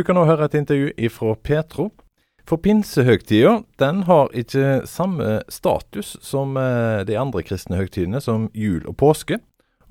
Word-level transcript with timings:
Du 0.00 0.04
kan 0.08 0.16
nå 0.16 0.22
høre 0.24 0.46
et 0.48 0.54
intervju 0.56 0.94
ifra 0.96 1.34
Petro. 1.44 1.90
For 2.48 2.56
pinsehøgtida 2.64 3.50
den 3.82 3.98
har 4.08 4.30
ikke 4.32 4.86
samme 4.88 5.42
status 5.52 6.14
som 6.24 6.54
eh, 6.56 7.02
de 7.04 7.18
andre 7.20 7.42
kristne 7.44 7.76
høgtidene, 7.76 8.22
som 8.24 8.46
jul 8.56 8.80
og 8.88 8.96
påske. 8.96 9.36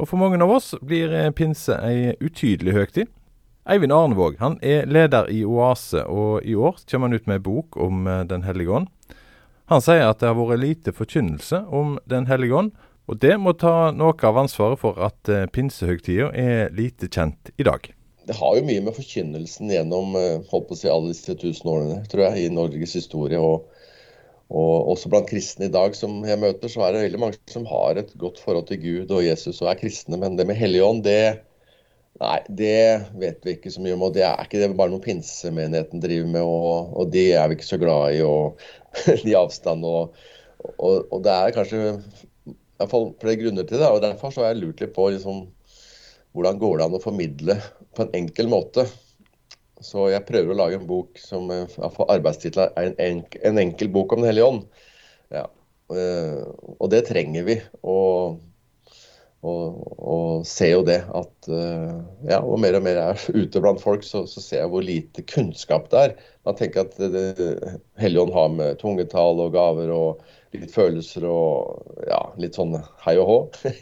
Og 0.02 0.10
for 0.10 0.18
mange 0.18 0.40
av 0.42 0.50
oss 0.56 0.72
blir 0.82 1.14
eh, 1.14 1.30
pinse 1.30 1.78
ei 1.86 2.16
utydelig 2.26 2.74
høgtid. 2.74 3.12
Eivind 3.70 3.94
Arnevåg 3.94 4.40
han 4.42 4.58
er 4.66 4.90
leder 4.90 5.30
i 5.30 5.44
Oase, 5.46 6.02
og 6.10 6.42
i 6.42 6.58
år 6.58 6.82
kommer 6.90 7.12
han 7.12 7.22
ut 7.22 7.30
med 7.30 7.38
ei 7.38 7.46
bok 7.46 7.78
om 7.78 8.10
eh, 8.10 8.26
Den 8.34 8.48
hellige 8.50 8.80
ånd. 8.80 8.90
Han 9.70 9.86
sier 9.86 10.08
at 10.08 10.24
det 10.24 10.32
har 10.32 10.42
vært 10.42 10.64
lite 10.64 10.96
forkynnelse 11.04 11.68
om 11.70 12.00
Den 12.10 12.26
hellige 12.26 12.58
ånd, 12.64 12.74
og 13.06 13.22
det 13.22 13.38
må 13.38 13.54
ta 13.54 13.92
noe 13.94 14.18
av 14.26 14.42
ansvaret 14.42 14.82
for 14.82 14.98
at 15.06 15.30
pinsehøgtida 15.54 16.34
er 16.34 16.74
lite 16.74 17.14
kjent 17.14 17.54
i 17.62 17.70
dag 17.70 17.94
det 18.30 18.38
har 18.38 18.60
jo 18.60 18.66
mye 18.68 18.82
med 18.86 18.94
forkynnelsen 18.94 19.72
gjennom 19.74 20.14
eh, 20.20 20.44
holdt 20.52 20.68
på 20.70 20.76
å 20.76 20.78
si, 20.78 20.90
alle 20.92 21.10
disse 21.10 21.34
tusen 21.42 21.70
årene 21.72 22.04
tror 22.12 22.28
jeg, 22.28 22.44
i 22.46 22.54
Norges 22.54 22.94
historie. 23.00 23.40
Og, 23.42 23.66
og, 24.54 24.74
også 24.94 25.10
blant 25.10 25.30
kristne 25.32 25.66
i 25.66 25.74
dag 25.74 25.98
som 25.98 26.20
jeg 26.28 26.38
møter, 26.38 26.70
så 26.70 26.86
er 26.86 26.94
det 26.94 27.02
veldig 27.08 27.22
mange 27.24 27.40
som 27.50 27.66
har 27.72 27.98
et 27.98 28.14
godt 28.22 28.38
forhold 28.44 28.70
til 28.70 28.84
Gud 28.84 29.16
og 29.18 29.26
Jesus 29.26 29.64
og 29.64 29.72
er 29.72 29.82
kristne. 29.82 30.22
Men 30.22 30.38
det 30.38 30.46
med 30.46 30.62
Helligånd, 30.62 31.02
det, 31.10 31.42
nei, 32.22 32.38
det 32.62 32.78
vet 33.18 33.42
vi 33.48 33.58
ikke 33.58 33.74
så 33.74 33.82
mye 33.82 33.98
om. 33.98 34.06
Og 34.06 34.14
det 34.20 34.28
er 34.30 34.46
ikke 34.46 34.62
det 34.62 34.76
bare 34.78 34.94
noe 34.94 35.08
pinsemenigheten 35.10 36.06
driver 36.06 36.34
med, 36.38 36.46
og, 36.46 36.94
og 37.02 37.14
det 37.16 37.32
er 37.34 37.50
vi 37.50 37.58
ikke 37.58 37.72
så 37.72 37.82
glad 37.82 38.20
i. 38.20 38.22
og 38.22 38.62
de 39.26 39.38
avstandene 39.42 39.90
Og, 39.90 40.26
og, 40.78 41.08
og, 41.10 41.22
det 41.26 41.34
er 41.34 41.58
kanskje 41.58 41.86
flere 42.86 43.40
grunner 43.42 43.66
til 43.66 43.82
det. 43.82 43.90
og 43.90 44.04
Derfor 44.06 44.30
så 44.30 44.46
har 44.46 44.54
jeg 44.54 44.68
lurt 44.68 44.86
litt 44.86 44.94
på 44.94 45.10
liksom, 45.18 45.48
hvordan 46.36 46.60
går 46.62 46.78
det 46.78 46.88
an 46.88 46.98
å 46.98 47.04
formidle 47.04 47.56
på 47.98 48.06
en 48.06 48.18
enkel 48.22 48.50
måte. 48.52 48.86
Så 49.82 50.10
jeg 50.12 50.28
prøver 50.28 50.54
å 50.54 50.60
lage 50.60 50.80
en 50.80 50.90
bok 50.90 51.20
som 51.22 51.48
for 51.72 52.10
arbeidstittelen 52.12 52.76
er 52.76 52.90
en, 52.90 52.98
enk, 53.06 53.40
en, 53.48 53.62
enkel 53.62 53.92
bok 53.94 54.14
om 54.14 54.22
Den 54.24 54.32
hellige 54.32 54.50
ånd. 54.52 54.86
Ja. 55.32 55.46
Eh, 55.96 56.42
og 56.76 56.90
det 56.92 57.06
trenger 57.08 57.48
vi. 57.48 57.58
Og, 57.82 58.42
og, 59.48 59.84
og 60.04 60.48
ser 60.48 60.74
jo 60.74 60.82
det 60.88 60.98
at 61.16 61.48
eh, 61.48 61.94
ja, 62.28 62.42
og 62.42 62.60
mer 62.60 62.76
og 62.76 62.84
mer 62.84 63.00
er 63.00 63.22
ute 63.32 63.62
blant 63.64 63.80
folk, 63.80 64.04
så, 64.04 64.26
så 64.28 64.44
ser 64.44 64.66
jeg 64.66 64.72
hvor 64.74 64.84
lite 64.84 65.24
kunnskap 65.32 65.88
det 65.94 66.02
er. 66.02 66.18
Man 66.48 66.58
tenker 66.60 66.84
at 66.84 67.00
det, 67.00 67.48
Hellige 68.00 68.26
ånd 68.26 68.36
har 68.36 68.52
med 68.52 68.82
tungetall 68.82 69.40
og 69.46 69.56
gaver 69.56 69.94
og 69.96 70.26
litt 70.56 70.72
følelser 70.74 71.24
og 71.30 72.04
ja, 72.10 72.20
litt 72.42 72.58
sånn 72.58 72.76
hei 73.06 73.16
og 73.22 73.30
hå. 73.32 73.40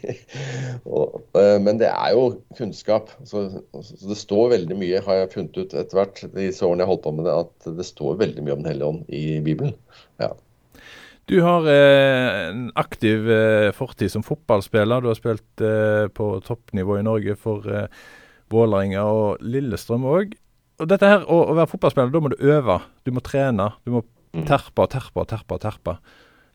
Eh, 1.38 1.58
men 1.60 1.76
det 1.78 1.90
er 1.90 2.14
jo 2.16 2.22
kunnskap. 2.56 3.10
Så, 3.28 3.42
så, 3.84 3.96
det 4.08 4.16
står 4.18 4.52
veldig 4.54 4.78
mye, 4.80 5.02
har 5.04 5.20
jeg 5.20 5.32
funnet 5.34 5.58
ut 5.58 5.74
etter 5.76 5.98
hvert 5.98 6.22
disse 6.32 6.64
årene 6.64 6.82
jeg 6.84 6.90
holdt 6.90 7.04
på 7.04 7.12
med 7.18 7.28
det, 7.28 7.34
at 7.44 7.68
det 7.78 7.86
står 7.86 8.18
veldig 8.22 8.44
mye 8.46 8.56
om 8.56 8.62
Den 8.64 8.70
hellige 8.72 8.88
ånd 8.94 9.12
i 9.12 9.24
Bibelen. 9.44 9.74
Ja. 10.22 10.32
Du 11.28 11.42
har 11.44 11.66
eh, 11.68 12.48
en 12.48 12.70
aktiv 12.74 13.30
eh, 13.30 13.70
fortid 13.76 14.12
som 14.12 14.22
fotballspiller. 14.24 15.02
Du 15.04 15.10
har 15.10 15.18
spilt 15.18 15.60
eh, 15.60 16.06
på 16.08 16.28
toppnivå 16.46 16.96
i 16.96 17.04
Norge 17.04 17.34
for 17.36 17.68
eh, 17.68 17.90
Vålerenga 18.48 19.02
og 19.04 19.42
Lillestrøm 19.44 20.06
òg. 20.08 20.32
Og 20.80 20.88
dette 20.88 21.10
her, 21.10 21.26
å, 21.28 21.42
å, 21.50 21.58
være 21.58 21.68
fotballspiller, 21.74 22.14
da 22.14 22.22
må 22.24 22.32
du 22.32 22.38
øve. 22.40 22.78
Du 23.04 23.12
må 23.12 23.20
trene. 23.24 23.68
Du 23.84 23.92
må 23.98 24.02
mm. 24.06 24.46
terpe 24.48 24.86
og 24.86 24.88
terpe 24.94 25.20
og 25.20 25.28
terpe. 25.28 25.58
og 25.58 25.66
terpe. 25.66 25.98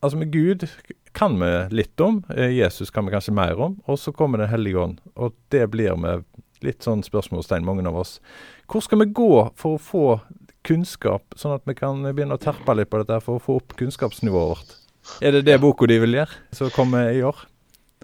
Altså 0.02 0.18
med 0.18 0.34
Gud 0.34 0.66
kan 1.14 1.38
vi 1.38 1.52
litt 1.78 2.02
om, 2.02 2.24
eh, 2.34 2.58
Jesus 2.58 2.90
kan 2.90 3.06
vi 3.06 3.14
kanskje 3.14 3.38
mer 3.38 3.62
om, 3.62 3.78
og 3.86 4.02
så 4.02 4.12
kommer 4.12 4.42
Den 4.42 4.50
hellige 4.50 4.82
ånd. 4.82 4.98
Og 5.14 5.38
det 5.54 5.70
blir 5.70 5.94
med 6.02 6.26
litt 6.66 6.82
sånn 6.82 7.06
spørsmålstegn, 7.06 7.62
mange 7.62 7.86
av 7.86 8.02
oss. 8.02 8.18
Hvor 8.66 8.82
skal 8.82 9.04
vi 9.04 9.14
gå 9.14 9.52
for 9.54 9.78
å 9.78 9.84
få 9.92 10.08
kunnskap, 10.68 11.36
sånn 11.40 11.56
at 11.58 11.66
vi 11.70 11.76
kan 11.78 12.02
begynne 12.10 12.38
å 12.38 12.42
terpe 12.42 12.76
litt 12.78 12.92
på 12.92 13.02
dette 13.02 13.20
for 13.24 13.40
å 13.40 13.44
få 13.44 13.58
opp 13.62 13.76
kunnskapsnivået 13.80 14.54
vårt? 14.54 14.78
Er 15.24 15.36
det 15.36 15.44
det 15.50 15.60
boka 15.60 15.88
de 15.90 16.00
vil 16.00 16.16
gjøre, 16.16 16.40
som 16.56 16.72
kommer 16.74 17.12
i 17.12 17.24
år? 17.28 17.44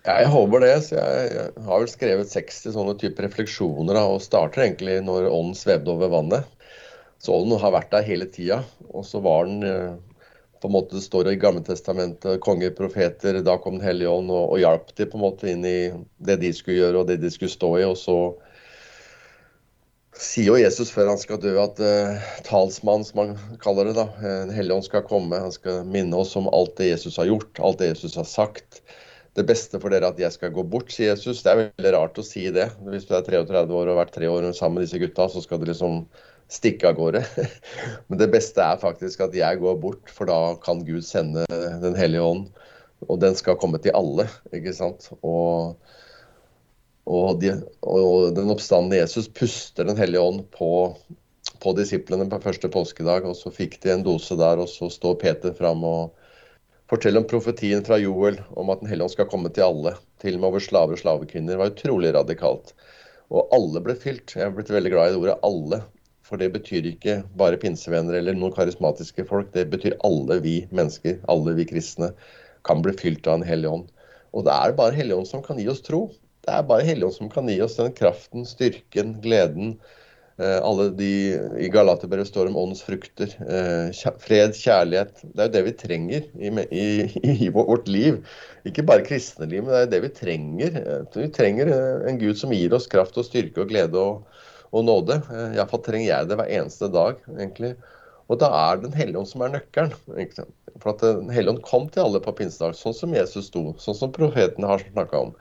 Jeg 0.06 0.28
håper 0.32 0.64
det. 0.64 0.76
så 0.84 0.96
Jeg, 0.96 1.48
har 1.66 1.82
vel 1.82 1.92
skrevet 1.92 2.32
60 2.32 2.76
sånne 2.76 2.96
typer 3.00 3.28
refleksjoner 3.28 3.98
da, 3.98 4.06
og 4.08 4.24
starter 4.24 4.66
egentlig 4.66 5.00
når 5.06 5.30
ånden 5.30 5.58
svevde 5.58 5.92
over 5.96 6.12
vannet. 6.12 6.48
Så 7.20 7.36
ånden 7.36 7.60
har 7.60 7.76
vært 7.76 7.92
der 7.92 8.08
hele 8.08 8.30
tida. 8.32 8.62
Og 8.94 9.04
så 9.08 9.20
var 9.24 9.48
den 9.48 9.64
eh, 9.68 9.98
på 10.60 10.68
en 10.68 10.76
måte 10.76 10.96
Det 10.96 11.04
står 11.04 11.32
i 11.32 11.40
Gammeltestamentet, 11.40 12.40
konger, 12.44 12.72
profeter, 12.76 13.42
da 13.44 13.58
kom 13.58 13.78
Den 13.78 13.88
hellige 13.88 14.12
ånd 14.12 14.32
og, 14.32 14.54
og 14.54 14.60
hjalp 14.60 14.94
de 14.96 15.08
på 15.08 15.20
en 15.20 15.26
måte 15.26 15.52
inn 15.52 15.66
i 15.68 15.92
det 16.18 16.40
de 16.44 16.54
skulle 16.56 16.80
gjøre 16.80 17.04
og 17.04 17.12
det 17.12 17.20
de 17.24 17.32
skulle 17.32 17.52
stå 17.52 17.74
i. 17.80 17.88
og 17.88 17.98
så 18.00 18.20
sier 20.20 20.50
jo 20.50 20.58
Jesus 20.60 20.92
før 20.94 21.14
han 21.14 21.20
skal 21.22 21.40
dø 21.42 21.54
at 21.62 21.80
uh, 21.80 22.32
talsmannen, 22.48 23.06
som 23.08 23.22
han 23.24 23.60
kaller 23.64 23.90
det, 23.90 23.96
da, 23.98 24.08
eh, 24.20 24.40
Den 24.48 24.56
hellige 24.56 24.80
ånd 24.80 24.88
skal 24.88 25.06
komme. 25.08 25.40
Han 25.40 25.54
skal 25.56 25.86
minne 25.88 26.18
oss 26.20 26.36
om 26.40 26.50
alt 26.52 26.76
det 26.80 26.92
Jesus 26.92 27.20
har 27.22 27.30
gjort, 27.30 27.62
alt 27.64 27.80
det 27.82 27.94
Jesus 27.94 28.18
har 28.20 28.28
sagt. 28.28 28.82
Det 29.38 29.46
beste 29.48 29.80
for 29.80 29.94
dere 29.94 30.10
er 30.10 30.16
at 30.16 30.20
jeg 30.20 30.36
skal 30.36 30.52
gå 30.52 30.66
bort, 30.68 30.92
sier 30.92 31.14
Jesus. 31.14 31.44
Det 31.46 31.52
er 31.52 31.62
veldig 31.62 31.94
rart 31.96 32.20
å 32.20 32.26
si 32.26 32.48
det. 32.52 32.68
Hvis 32.90 33.08
du 33.08 33.14
er 33.16 33.24
33 33.24 33.62
år 33.64 33.86
og 33.86 33.94
har 33.94 34.02
vært 34.02 34.18
tre 34.18 34.28
år 34.28 34.50
sammen 34.58 34.80
med 34.80 34.88
disse 34.88 35.00
gutta, 35.00 35.30
så 35.32 35.44
skal 35.46 35.62
du 35.62 35.70
liksom 35.70 36.02
stikke 36.52 36.90
av 36.90 36.98
gårde. 36.98 37.24
Men 38.10 38.20
det 38.20 38.32
beste 38.34 38.66
er 38.66 38.82
faktisk 38.82 39.24
at 39.24 39.38
jeg 39.38 39.62
går 39.62 39.78
bort, 39.80 40.12
for 40.12 40.28
da 40.30 40.58
kan 40.64 40.84
Gud 40.88 41.06
sende 41.08 41.46
Den 41.80 41.96
hellige 41.96 42.26
ånd. 42.26 42.50
Og 43.08 43.22
den 43.22 43.38
skal 43.40 43.56
komme 43.60 43.80
til 43.80 43.96
alle, 43.96 44.26
ikke 44.52 44.74
sant. 44.76 45.08
Og, 45.22 45.78
og, 47.10 47.40
de, 47.42 47.56
og 47.82 48.36
den 48.38 48.52
oppstandende 48.54 49.00
Jesus 49.00 49.30
puster 49.34 49.88
Den 49.90 49.98
hellige 49.98 50.22
ånd 50.22 50.44
på, 50.54 50.94
på 51.64 51.74
disiplene 51.78 52.28
på 52.30 52.42
første 52.44 52.70
påskedag. 52.70 53.26
Og 53.26 53.38
så 53.40 53.52
fikk 53.54 53.80
de 53.84 53.96
en 53.96 54.06
dose 54.06 54.38
der, 54.38 54.62
og 54.62 54.70
så 54.70 54.92
står 54.94 55.18
Peter 55.24 55.56
fram 55.58 55.82
og 55.88 56.14
forteller 56.90 57.24
om 57.24 57.30
profetien 57.30 57.82
fra 57.86 57.98
Joel 58.02 58.40
om 58.58 58.70
at 58.74 58.84
Den 58.84 58.92
hellige 58.92 59.10
ånd 59.10 59.16
skal 59.18 59.30
komme 59.32 59.50
til 59.54 59.66
alle. 59.66 59.96
Til 60.22 60.38
og 60.38 60.44
med 60.44 60.52
over 60.52 60.66
slaver 60.66 60.98
og 60.98 61.02
slavekvinner. 61.02 61.56
Det 61.56 61.62
var 61.64 61.74
utrolig 61.74 62.14
radikalt. 62.14 62.76
Og 63.30 63.50
alle 63.58 63.82
ble 63.86 63.98
fylt. 63.98 64.38
Jeg 64.38 64.46
er 64.46 64.54
blitt 64.54 64.74
veldig 64.74 64.94
glad 64.94 65.10
i 65.10 65.16
det 65.16 65.24
ordet 65.24 65.40
'alle'. 65.46 65.82
For 66.30 66.38
det 66.38 66.52
betyr 66.54 66.86
ikke 66.86 67.24
bare 67.42 67.58
pinsevenner 67.58 68.14
eller 68.20 68.38
noen 68.38 68.54
karismatiske 68.54 69.26
folk. 69.26 69.50
Det 69.54 69.66
betyr 69.74 69.98
alle 70.06 70.38
vi 70.46 70.60
mennesker, 70.70 71.18
alle 71.26 71.56
vi 71.58 71.66
kristne, 71.66 72.14
kan 72.62 72.84
bli 72.86 72.94
fylt 72.94 73.26
av 73.26 73.40
en 73.40 73.50
hellig 73.50 73.70
ånd. 73.70 73.88
Og 74.38 74.46
det 74.46 74.54
er 74.54 74.78
bare 74.78 74.94
Hellig 74.94 75.16
ånd 75.16 75.28
som 75.28 75.42
kan 75.42 75.58
gi 75.58 75.66
oss 75.72 75.82
tro. 75.82 76.12
Det 76.50 76.58
er 76.58 76.66
bare 76.66 76.86
Helligånd 76.88 77.14
som 77.14 77.30
kan 77.30 77.50
gi 77.50 77.60
oss 77.62 77.78
den 77.78 77.92
kraften, 77.94 78.46
styrken, 78.48 79.20
gleden. 79.22 79.76
Eh, 80.42 80.58
alle 80.66 80.88
de 80.98 81.10
I 81.62 81.68
Galaterbrevet 81.70 82.32
står 82.32 82.50
om 82.50 82.58
åndens 82.58 82.82
frukter. 82.82 83.36
Eh, 83.44 84.14
fred, 84.24 84.56
kjærlighet. 84.58 85.22
Det 85.22 85.44
er 85.44 85.50
jo 85.50 85.54
det 85.54 85.64
vi 85.68 85.76
trenger 85.78 86.26
i, 86.40 86.50
i, 86.74 86.88
i, 87.36 87.52
vårt 87.54 87.92
liv. 87.92 88.18
Ikke 88.66 88.88
bare 88.88 89.06
kristne 89.06 89.46
liv, 89.52 89.62
men 89.62 89.76
det 89.76 89.84
er 89.84 89.94
det 89.94 90.02
vi 90.08 90.12
trenger. 90.24 90.80
Eh, 90.82 91.20
vi 91.20 91.30
trenger 91.36 91.70
en 92.10 92.18
Gud 92.22 92.40
som 92.40 92.56
gir 92.56 92.74
oss 92.74 92.90
kraft 92.90 93.20
og 93.22 93.30
styrke 93.30 93.66
og 93.66 93.74
glede. 93.74 94.00
og 94.00 94.46
og 94.70 94.84
nåde. 94.86 95.16
Iallfall 95.56 95.82
trenger 95.82 96.06
jeg 96.06 96.28
det 96.30 96.36
hver 96.38 96.50
eneste 96.60 96.92
dag, 96.94 97.16
egentlig. 97.32 97.72
Og 98.30 98.38
da 98.38 98.52
er 98.54 98.84
Den 98.84 98.94
hellige 98.94 99.18
ånd 99.18 99.30
som 99.32 99.42
er 99.42 99.56
nøkkelen. 99.56 99.96
For 100.78 100.92
at 100.92 101.02
Den 101.02 101.32
hellige 101.34 101.56
ånd 101.56 101.64
kom 101.66 101.88
til 101.90 102.04
alle 102.04 102.22
på 102.22 102.36
pinsedag, 102.38 102.78
sånn 102.78 102.94
som 102.94 103.16
Jesus 103.18 103.50
sto, 103.50 103.64
sånn 103.82 103.98
som 103.98 104.14
profetene 104.14 104.70
har 104.70 104.86
snakka 104.92 105.24
om. 105.26 105.34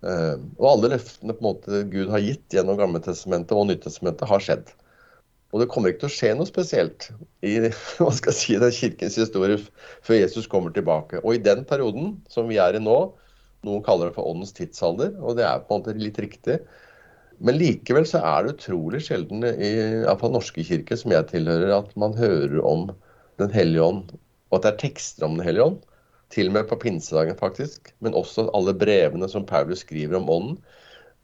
Uh, 0.00 0.40
og 0.56 0.66
alle 0.70 0.94
løftene 0.94 1.34
på 1.36 1.42
en 1.42 1.48
måte 1.50 1.82
Gud 1.92 2.08
har 2.12 2.22
gitt 2.24 2.54
gjennom 2.54 2.78
Gammeltestamentet 2.80 3.56
og 3.56 3.68
Nyttestamentet, 3.68 4.28
har 4.30 4.44
skjedd. 4.44 4.70
Og 5.50 5.62
det 5.62 5.68
kommer 5.72 5.90
ikke 5.90 6.04
til 6.04 6.10
å 6.10 6.14
skje 6.14 6.34
noe 6.38 6.48
spesielt 6.48 7.08
i 7.44 7.56
hva 7.98 8.12
skal 8.14 8.32
jeg 8.32 8.38
si, 8.38 8.58
den 8.62 8.76
kirkens 8.76 9.18
historie 9.20 9.58
før 10.06 10.20
Jesus 10.20 10.48
kommer 10.50 10.72
tilbake. 10.74 11.20
Og 11.24 11.36
i 11.36 11.42
den 11.42 11.66
perioden 11.68 12.14
som 12.30 12.48
vi 12.48 12.60
er 12.62 12.78
i 12.78 12.82
nå, 12.82 13.00
noen 13.66 13.82
kaller 13.84 14.08
det 14.08 14.16
for 14.16 14.30
åndens 14.30 14.54
tidsalder, 14.56 15.12
og 15.20 15.36
det 15.36 15.44
er 15.44 15.66
på 15.66 15.74
en 15.74 15.82
måte 15.82 15.98
litt 16.00 16.20
riktig, 16.22 16.60
men 17.40 17.56
likevel 17.56 18.04
så 18.08 18.20
er 18.24 18.44
det 18.44 18.56
utrolig 18.58 19.00
sjelden 19.06 19.44
i 19.48 19.70
fall 20.20 20.32
norske 20.34 20.64
kirke, 20.64 20.96
som 21.00 21.12
jeg 21.14 21.28
tilhører, 21.30 21.72
at 21.78 21.94
man 22.00 22.16
hører 22.16 22.60
om 22.64 22.90
Den 23.40 23.48
hellige 23.54 23.80
ånd, 23.80 24.10
og 24.52 24.58
at 24.58 24.66
det 24.66 24.70
er 24.70 24.80
tekster 24.82 25.24
om 25.24 25.38
Den 25.38 25.46
hellige 25.46 25.68
ånd. 25.70 25.78
Til 26.30 26.50
og 26.50 26.54
med 26.54 26.68
på 26.70 26.78
pinsedagen, 26.78 27.38
faktisk. 27.38 27.92
Men 28.04 28.14
også 28.18 28.48
alle 28.54 28.74
brevene 28.78 29.28
som 29.30 29.46
Paulus 29.46 29.82
skriver 29.84 30.18
om 30.20 30.30
ånden. 30.30 30.60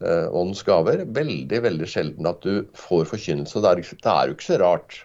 Eh, 0.02 0.26
åndens 0.34 0.64
gaver. 0.66 1.04
Veldig, 1.16 1.62
veldig 1.68 1.88
sjelden 1.88 2.28
at 2.28 2.42
du 2.42 2.66
får 2.76 3.06
forkynnelse. 3.12 3.62
Det 3.62 3.70
er, 3.70 3.84
det 3.94 4.12
er 4.12 4.26
jo 4.26 4.36
ikke 4.36 4.50
så 4.50 4.60
rart 4.62 5.00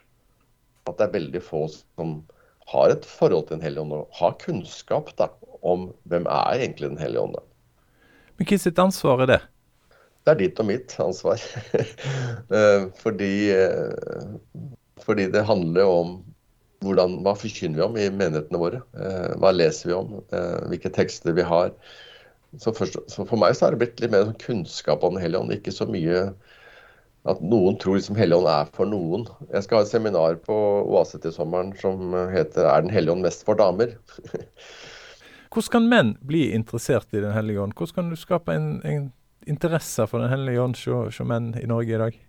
at 0.89 0.97
det 0.97 1.05
er 1.05 1.15
veldig 1.19 1.43
få 1.45 1.67
som 1.69 2.17
har 2.71 2.91
et 2.93 3.05
forhold 3.05 3.47
til 3.47 3.59
Den 3.59 3.65
hellige 3.67 3.83
ånd, 3.85 3.93
og 3.93 4.17
har 4.17 4.37
kunnskap 4.41 5.11
da, 5.19 5.29
om 5.61 5.91
hvem 6.09 6.25
er 6.25 6.65
egentlig 6.65 6.89
Den 6.89 7.01
hellige 7.01 7.21
ånd. 7.27 7.39
Men 8.39 8.49
hva 8.49 8.57
sitt 8.57 8.79
ansvar 8.81 9.25
er 9.25 9.35
det? 9.35 9.41
det 10.21 10.33
er 10.33 10.39
ditt 10.41 10.59
og 10.61 10.69
mitt 10.69 10.97
ansvar. 11.01 11.41
Eh, 12.51 12.89
fordi, 12.99 13.47
eh, 13.55 14.65
fordi, 14.99 15.29
det 15.31 15.45
handler 15.47 15.87
om 15.87 16.09
hvordan, 16.81 17.19
hva 17.25 17.35
forkynner 17.37 17.79
vi 17.79 17.85
om 17.85 17.97
i 17.97 18.07
menighetene 18.09 18.61
våre. 18.61 18.81
Eh, 18.97 19.33
hva 19.41 19.53
leser 19.53 19.91
vi 19.91 19.97
om? 19.97 20.15
Hvilke 20.71 20.91
tekster 20.93 21.35
vi 21.37 21.45
har. 21.45 21.73
Så, 22.59 22.73
først, 22.75 22.97
så 23.07 23.23
For 23.23 23.39
meg 23.39 23.55
så 23.55 23.67
har 23.67 23.75
det 23.75 23.83
blitt 23.83 24.01
litt 24.03 24.11
mer 24.11 24.25
sånn 24.27 24.41
kunnskap 24.41 25.05
om 25.07 25.15
Den 25.15 25.23
hellige 25.23 25.43
ånd. 25.43 25.55
Ikke 25.55 25.73
så 25.75 25.87
mye 25.87 26.31
at 27.29 27.41
noen 27.45 27.77
tror 27.77 27.99
liksom 27.99 28.17
Helligånd 28.17 28.49
er 28.49 28.71
for 28.75 28.89
noen. 28.89 29.27
Jeg 29.51 29.65
skal 29.65 29.77
ha 29.77 29.85
et 29.85 29.91
seminar 29.91 30.39
på 30.41 30.55
Oase 30.89 31.21
til 31.21 31.33
sommeren 31.35 31.75
som 31.77 32.15
heter 32.33 32.65
'Er 32.65 32.81
Den 32.81 32.93
hellige 32.93 33.13
ånd 33.13 33.21
mest 33.21 33.45
for 33.45 33.55
damer'? 33.55 33.93
Hvordan 35.51 35.71
kan 35.71 35.89
menn 35.89 36.17
bli 36.23 36.51
interessert 36.55 37.13
i 37.13 37.21
Den 37.21 37.33
hellige 37.33 37.61
ånd? 37.61 37.73
Hvordan 37.75 37.95
kan 37.95 38.09
du 38.09 38.15
skape 38.15 38.53
en, 38.55 38.81
en 38.85 39.13
interesse 39.47 40.07
for 40.07 40.19
Den 40.19 40.29
hellige 40.29 40.61
ånd 40.61 40.75
hos 40.75 41.19
menn 41.19 41.53
i 41.61 41.65
Norge 41.65 41.95
i 41.95 41.97
dag? 41.97 42.19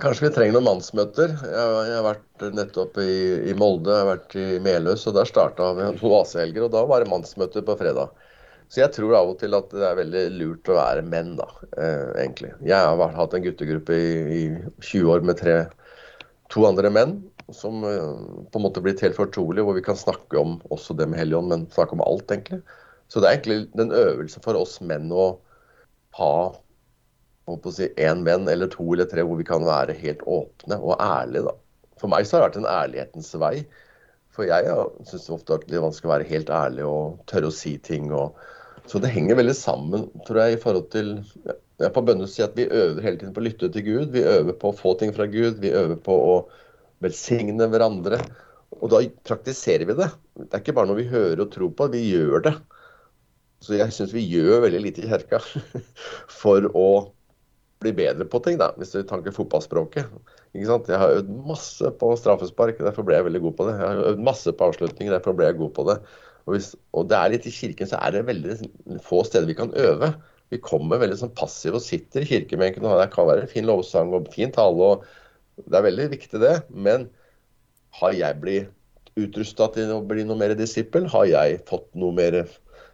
Kanskje 0.00 0.26
vi 0.26 0.32
trenger 0.34 0.56
noen 0.56 0.68
mannsmøter. 0.68 1.32
Jeg, 1.32 1.70
jeg 1.88 1.96
har 1.96 2.06
vært 2.06 2.44
nettopp 2.56 2.98
i, 3.02 3.12
i, 3.50 3.54
Molde, 3.58 3.92
jeg 3.92 4.04
har 4.04 4.10
vært 4.12 4.36
i 4.38 4.46
Meløs, 4.62 5.06
og 5.10 5.16
der 5.16 5.28
starta 5.28 5.72
vi 5.78 5.86
oasehelger. 5.88 6.66
Og 6.66 6.74
da 6.74 6.84
var 6.88 7.02
det 7.02 7.10
mannsmøter 7.10 7.64
på 7.66 7.76
fredag. 7.80 8.12
Så 8.70 8.84
jeg 8.84 8.94
tror 8.94 9.16
av 9.18 9.32
og 9.32 9.40
til 9.40 9.56
at 9.58 9.72
det 9.74 9.82
er 9.82 9.98
veldig 9.98 10.24
lurt 10.36 10.70
å 10.70 10.78
være 10.78 11.02
menn, 11.02 11.34
da, 11.40 11.48
eh, 11.74 12.06
egentlig. 12.22 12.52
Jeg 12.62 12.78
har 13.02 13.16
hatt 13.16 13.34
en 13.34 13.42
guttegruppe 13.42 13.96
i, 13.96 14.12
i 14.36 14.42
20 14.78 15.10
år 15.10 15.26
med 15.26 15.40
tre, 15.40 15.56
to 16.54 16.62
andre 16.68 16.92
menn 16.94 17.18
som 17.54 17.82
eh, 17.84 18.12
på 18.50 18.60
en 18.60 18.64
måte 18.64 18.82
blitt 18.84 19.02
helt 19.02 19.18
fortrolige, 19.18 19.66
hvor 19.66 19.74
vi 19.74 19.82
kan 19.82 19.98
snakke 19.98 20.38
om 20.38 20.60
også 20.70 20.94
det 20.98 21.08
med 21.10 21.18
Helion, 21.18 21.50
men 21.50 21.66
snakke 21.74 21.98
om 21.98 22.04
alt, 22.06 22.30
egentlig. 22.30 22.62
Så 23.10 23.18
det 23.18 23.26
er 23.26 23.38
egentlig 23.38 23.82
en 23.82 23.90
øvelse 23.90 24.42
for 24.44 24.58
oss 24.58 24.78
menn 24.86 25.10
å 25.10 25.32
ha 26.18 26.34
å 27.56 27.72
si, 27.74 27.88
en 28.00 28.24
venn 28.26 28.48
eller 28.48 28.70
to 28.72 28.86
eller 28.94 29.08
tre 29.10 29.24
hvor 29.26 29.38
vi 29.40 29.46
kan 29.48 29.64
være 29.66 29.96
helt 30.00 30.22
åpne 30.26 30.78
og 30.80 30.96
ærlige. 31.00 31.48
da. 31.48 31.54
For 32.00 32.12
meg 32.12 32.26
så 32.26 32.36
har 32.36 32.44
det 32.44 32.48
vært 32.50 32.60
en 32.62 32.72
ærlighetens 32.72 33.32
vei. 33.42 33.54
For 34.34 34.46
jeg 34.48 34.70
syns 35.10 35.28
ofte 35.34 35.58
at 35.58 35.66
det 35.68 35.76
er 35.76 35.84
vanskelig 35.84 36.08
å 36.08 36.14
være 36.14 36.28
helt 36.30 36.52
ærlig 36.54 36.86
og 36.86 37.20
tørre 37.30 37.50
å 37.50 37.54
si 37.54 37.74
ting. 37.82 38.08
Og... 38.14 38.38
Så 38.88 39.02
det 39.02 39.12
henger 39.12 39.40
veldig 39.40 39.56
sammen, 39.58 40.06
tror 40.26 40.44
jeg, 40.44 40.56
i 40.56 40.62
forhold 40.62 40.88
til 40.94 41.10
Jeg 41.80 41.92
på 41.96 42.02
bønnes 42.04 42.34
si 42.36 42.44
at 42.44 42.56
vi 42.58 42.68
øver 42.68 43.04
hele 43.04 43.16
tiden 43.20 43.34
på 43.36 43.40
å 43.40 43.46
lytte 43.46 43.70
til 43.72 43.84
Gud. 43.86 44.10
Vi 44.14 44.24
øver 44.24 44.56
på 44.60 44.70
å 44.70 44.76
få 44.76 44.94
ting 45.00 45.14
fra 45.16 45.26
Gud. 45.30 45.60
Vi 45.62 45.72
øver 45.72 45.96
på 46.04 46.12
å 46.12 46.34
velsigne 47.04 47.68
hverandre. 47.72 48.20
Og 48.78 48.90
da 48.92 49.00
praktiserer 49.26 49.88
vi 49.88 49.96
det. 49.98 50.10
Det 50.36 50.52
er 50.52 50.62
ikke 50.62 50.76
bare 50.76 50.90
noe 50.90 51.00
vi 51.00 51.08
hører 51.10 51.42
og 51.42 51.52
tror 51.54 51.72
på, 51.76 51.88
vi 51.92 52.04
gjør 52.12 52.44
det. 52.46 52.54
Så 53.60 53.76
jeg 53.76 53.92
syns 53.92 54.12
vi 54.16 54.24
gjør 54.24 54.62
veldig 54.64 54.82
lite 54.86 55.02
i 55.04 55.08
kirka 55.10 55.40
for 56.40 56.68
å 56.76 56.90
bli 57.80 57.92
bedre 57.96 58.26
på 58.28 58.40
ting, 58.44 58.58
da, 58.60 58.70
hvis 58.76 58.92
du 58.92 59.00
tanker 59.08 59.34
fotballspråket. 59.34 60.08
Ikke 60.52 60.68
sant? 60.68 60.88
Jeg 60.90 61.00
har 61.00 61.14
øvd 61.20 61.30
masse 61.48 61.92
på 62.00 62.10
straffespark, 62.20 62.80
derfor 62.84 63.06
ble 63.06 63.16
jeg 63.16 63.28
veldig 63.30 63.40
god 63.46 63.54
på 63.56 63.68
det. 63.68 63.76
Jeg 63.78 63.86
har 63.88 64.10
øvd 64.10 64.26
masse 64.26 64.52
på 64.52 64.66
avslutninger, 64.68 65.14
derfor 65.14 65.36
ble 65.36 65.48
jeg 65.48 65.60
god 65.60 65.72
på 65.78 65.86
det. 65.88 65.96
Og, 66.44 66.52
hvis, 66.56 66.74
og 66.96 67.08
det 67.08 67.16
er 67.16 67.32
litt 67.32 67.48
I 67.48 67.54
kirken 67.54 67.88
så 67.88 68.00
er 68.00 68.16
det 68.16 68.26
veldig 68.28 68.58
få 69.04 69.22
steder 69.28 69.48
vi 69.48 69.56
kan 69.56 69.72
øve. 69.80 70.12
Vi 70.52 70.60
kommer 70.64 71.00
veldig 71.00 71.16
sånn 71.20 71.32
passive 71.38 71.78
og 71.78 71.84
sitter 71.84 72.26
i 72.26 72.28
kirkebenken, 72.28 72.84
det 72.84 73.08
kan 73.14 73.28
være 73.30 73.48
fin 73.50 73.68
lovsang 73.68 74.12
og 74.16 74.28
fin 74.34 74.52
tale. 74.52 74.92
og 74.92 75.64
Det 75.64 75.78
er 75.78 75.86
veldig 75.88 76.10
viktig, 76.12 76.40
det. 76.42 76.56
Men 76.68 77.08
har 78.00 78.16
jeg 78.16 78.40
blitt 78.42 78.76
utrusta 79.20 79.70
til 79.74 79.92
å 79.94 80.02
bli 80.06 80.26
noe 80.26 80.38
mer 80.38 80.52
disippel? 80.58 81.08
Har 81.12 81.28
jeg 81.30 81.62
fått 81.70 81.88
noe 81.98 82.12
mer 82.16 82.42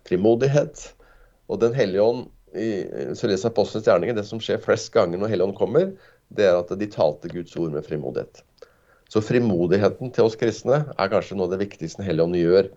frimodighet? 0.06 0.92
Og 1.50 1.60
Den 1.62 1.74
hellige 1.74 2.06
ånd 2.06 2.26
i 2.54 2.69
leser 3.28 3.50
gjerninger, 3.82 4.14
det 4.14 4.26
som 4.28 4.40
skjer 4.43 4.60
flest 4.62 4.93
ganger 4.94 5.19
når 5.19 5.32
Helligånd 5.32 5.56
kommer, 5.58 5.90
det 6.28 6.46
er 6.46 6.58
at 6.58 6.70
de 6.78 6.88
talte 6.90 7.31
Guds 7.32 7.56
ord 7.58 7.75
med 7.75 7.87
frimodighet. 7.87 8.43
Så 9.12 9.22
frimodigheten 9.22 10.10
til 10.14 10.26
oss 10.26 10.38
kristne 10.38 10.82
er 10.90 11.12
kanskje 11.12 11.37
noe 11.38 11.46
av 11.46 11.54
det 11.54 11.62
viktigste 11.62 12.06
Helligånd 12.06 12.38
gjør. 12.38 12.70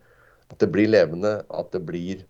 At 0.50 0.62
det 0.62 0.70
blir 0.74 0.90
levende, 0.90 1.40
at 1.50 1.72
det 1.74 1.82
blir 1.86 2.24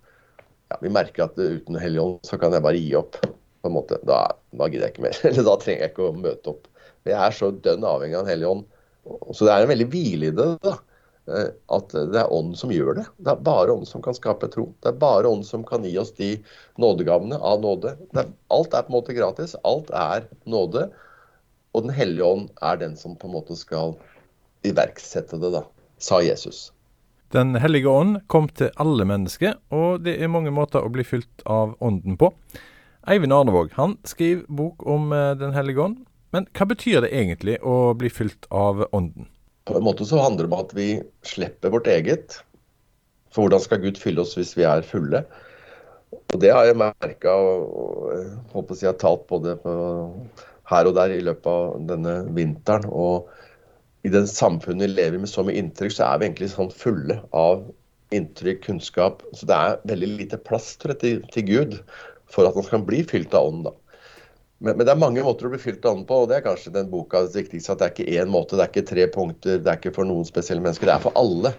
ja, 0.70 0.78
Vi 0.84 0.92
merker 0.92 1.26
at 1.26 1.40
uten 1.40 1.80
Helligånd 1.80 2.20
så 2.28 2.40
kan 2.40 2.56
jeg 2.56 2.64
bare 2.66 2.80
gi 2.80 2.96
opp. 3.00 3.20
på 3.60 3.68
en 3.68 3.76
måte. 3.76 4.00
Da, 4.08 4.22
da 4.56 4.68
gidder 4.72 4.88
jeg 4.88 4.96
ikke 4.96 5.08
mer. 5.08 5.18
Eller 5.28 5.48
da 5.48 5.56
trenger 5.60 5.84
jeg 5.84 5.94
ikke 5.94 6.10
å 6.10 6.16
møte 6.16 6.54
opp. 6.54 6.68
Jeg 7.08 7.18
er 7.18 7.36
så 7.36 7.50
dønn 7.52 7.88
avhengig 7.88 8.20
av 8.20 8.28
Den 8.28 8.34
hellige. 8.34 8.64
Så 9.34 9.48
det 9.48 9.54
er 9.54 9.66
en 9.66 9.72
veldig 9.72 9.90
hvile 9.92 10.30
i 10.30 10.36
det. 10.36 10.48
da. 10.64 10.78
Eh, 11.30 11.52
at 11.76 11.94
det 11.94 12.18
er 12.18 12.32
ånden 12.34 12.58
som 12.58 12.72
gjør 12.74 12.96
det. 13.00 13.06
Det 13.22 13.34
er 13.34 13.44
bare 13.46 13.74
ånden 13.74 13.90
som 13.90 14.04
kan 14.06 14.18
skape 14.18 14.50
tro. 14.54 14.70
Det 14.82 14.94
er 14.94 15.02
bare 15.02 15.30
ånden 15.30 15.46
som 15.48 15.66
kan 15.68 15.86
gi 15.86 15.94
oss 16.02 16.12
de 16.18 16.32
nådegavene 16.82 17.38
av 17.38 17.62
nåde. 17.62 17.96
Er, 18.18 18.32
alt 18.54 18.74
er 18.74 18.88
på 18.88 18.94
en 18.94 18.98
måte 18.98 19.18
gratis. 19.18 19.56
Alt 19.68 19.92
er 19.94 20.26
nåde. 20.50 20.88
Og 21.78 21.86
Den 21.86 21.94
hellige 21.94 22.26
ånd 22.26 22.50
er 22.66 22.82
den 22.82 22.98
som 22.98 23.16
på 23.16 23.30
en 23.30 23.36
måte 23.38 23.58
skal 23.60 23.94
iverksette 24.66 25.38
det, 25.40 25.54
da, 25.54 25.64
sa 26.02 26.20
Jesus. 26.26 26.72
Den 27.30 27.54
hellige 27.62 27.88
ånd 27.88 28.24
kom 28.28 28.50
til 28.50 28.74
alle 28.82 29.06
mennesker, 29.06 29.60
og 29.70 30.02
det 30.02 30.16
er 30.18 30.32
mange 30.34 30.52
måter 30.52 30.82
å 30.82 30.90
bli 30.90 31.06
fylt 31.06 31.44
av 31.46 31.76
ånden 31.78 32.18
på. 32.18 32.32
Eivind 33.10 33.34
Arnevåg 33.34 33.70
han 33.78 34.00
skriver 34.04 34.48
bok 34.50 34.82
om 34.86 35.14
eh, 35.14 35.36
Den 35.38 35.54
hellige 35.54 35.86
ånd. 35.86 36.06
Men 36.34 36.46
hva 36.54 36.66
betyr 36.70 37.06
det 37.06 37.14
egentlig 37.14 37.56
å 37.66 37.94
bli 37.98 38.10
fylt 38.14 38.46
av 38.54 38.84
ånden? 38.94 39.30
På 39.70 39.78
en 39.78 39.86
måte 39.86 40.06
så 40.10 40.18
handler 40.18 40.48
det 40.48 40.54
om 40.54 40.62
at 40.64 40.72
vi 40.74 40.88
slipper 41.30 41.70
vårt 41.70 41.88
eget. 41.88 42.40
For 43.30 43.46
hvordan 43.46 43.62
skal 43.62 43.84
Gud 43.84 44.00
fylle 44.02 44.24
oss 44.24 44.34
hvis 44.38 44.56
vi 44.58 44.66
er 44.66 44.86
fulle? 44.86 45.22
Og 46.34 46.40
Det 46.42 46.50
har 46.50 46.66
jeg 46.66 46.80
merka 46.80 47.36
og, 47.38 47.68
og 47.70 48.56
håper 48.56 48.80
jeg 48.82 48.90
har 48.90 48.98
talt 49.02 49.28
både 49.30 49.54
her 50.70 50.90
og 50.90 50.96
der 50.98 51.14
i 51.14 51.22
løpet 51.22 51.50
av 51.52 51.78
denne 51.92 52.16
vinteren. 52.34 52.88
Og 52.90 53.30
i 54.08 54.10
det 54.14 54.26
samfunnet 54.32 54.88
vi 54.88 54.96
lever 54.96 55.22
med 55.22 55.30
så 55.30 55.46
mye 55.46 55.62
inntrykk, 55.62 55.94
så 55.94 56.08
er 56.08 56.18
vi 56.18 56.30
egentlig 56.30 56.50
sånn 56.56 56.74
fulle 56.74 57.20
av 57.36 57.68
inntrykk, 58.16 58.64
kunnskap. 58.66 59.22
Så 59.38 59.46
det 59.50 59.58
er 59.58 59.78
veldig 59.90 60.10
lite 60.16 60.42
plass 60.50 60.72
jeg, 60.82 60.98
til, 61.04 61.22
til 61.34 61.46
Gud 61.46 61.78
for 62.30 62.50
at 62.50 62.58
han 62.58 62.70
kan 62.72 62.90
bli 62.90 63.04
fylt 63.06 63.38
av 63.38 63.52
ånden. 63.52 63.70
da. 63.70 63.89
Men, 64.60 64.76
men, 64.76 64.84
det 64.84 64.92
er 64.92 65.00
mange 65.00 65.24
måter 65.24 65.48
å 65.48 65.52
bli 65.54 65.60
fylt 65.62 65.86
av 65.88 66.02
på, 66.08 66.24
og 66.24 66.32
det 66.32 66.40
er 66.40 66.44
kanskje 66.44 66.74
den 66.76 66.90
bokas 66.92 67.36
viktigste. 67.36 67.74
At 67.74 67.80
det 67.80 67.88
er 67.88 67.94
ikke 67.94 68.24
én 68.24 68.32
måte, 68.32 68.58
det 68.60 68.66
er 68.66 68.74
ikke 68.74 68.90
tre 68.90 69.06
punkter, 69.14 69.62
det 69.64 69.72
er 69.72 69.80
ikke 69.80 69.96
for 69.96 70.08
noen 70.08 70.28
spesielle 70.28 70.64
mennesker. 70.66 70.90
Det 70.90 70.98
er 70.98 71.06
for 71.06 71.20
alle. 71.20 71.54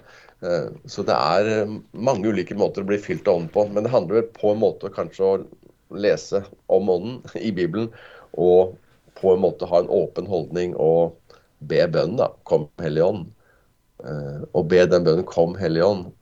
Eh, 0.45 0.69
så 0.93 1.05
det 1.09 1.17
er 1.17 1.51
eh, 1.55 1.73
mange 1.97 2.29
ulike 2.29 2.57
måter 2.61 2.85
å 2.85 2.91
bli 2.91 3.01
fylt 3.01 3.29
av 3.29 3.41
ånden 3.41 3.51
på. 3.55 3.65
Men 3.73 3.87
det 3.87 3.95
handler 3.95 4.29
på 4.37 4.53
en 4.53 4.61
måte 4.61 4.93
kanskje 4.93 5.27
å 5.27 5.41
lese 5.97 6.45
om 6.69 6.93
ånden 6.93 7.19
i 7.49 7.53
Bibelen, 7.57 7.91
og 8.37 8.77
på 9.21 9.35
en 9.35 9.43
måte 9.43 9.69
ha 9.69 9.83
en 9.83 9.93
åpen 9.93 10.29
holdning 10.29 10.77
og 10.81 11.17
be 11.69 11.83
bønnen, 11.89 12.21
da. 12.21 12.31
Kom 12.49 12.69
Hellige 12.81 13.09
Ånd. 13.09 13.29
Eh, 14.05 14.45
og 14.53 14.69
be 14.69 14.85
den 14.89 15.09
bønnen 15.09 15.29
Kom 15.29 15.57
Hellige 15.61 15.89
Ånd. 15.89 16.13